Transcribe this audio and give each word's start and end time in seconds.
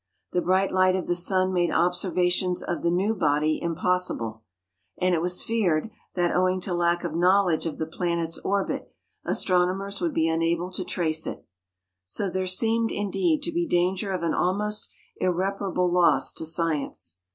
The 0.31 0.41
bright 0.41 0.71
light 0.71 0.95
of 0.95 1.05
the 1.05 1.13
sun 1.13 1.53
made 1.53 1.69
observations 1.69 2.63
of 2.63 2.81
the 2.81 2.89
new 2.89 3.13
body 3.13 3.59
impossible; 3.61 4.41
and 4.97 5.13
it 5.13 5.21
was 5.21 5.43
feared 5.43 5.91
that, 6.15 6.35
owing 6.35 6.59
to 6.61 6.73
lack 6.73 7.03
of 7.03 7.13
knowledge 7.13 7.67
of 7.67 7.77
the 7.77 7.85
planet's 7.85 8.39
orbit, 8.39 8.91
astronomers 9.25 10.01
would 10.01 10.15
be 10.15 10.27
unable 10.27 10.71
to 10.71 10.83
trace 10.83 11.27
it. 11.27 11.45
So 12.03 12.31
there 12.31 12.47
seemed, 12.47 12.89
indeed, 12.89 13.43
to 13.43 13.51
be 13.51 13.67
danger 13.67 14.11
of 14.11 14.23
an 14.23 14.33
almost 14.33 14.89
irreparable 15.19 15.93
loss 15.93 16.33
to 16.33 16.47
science. 16.47 17.19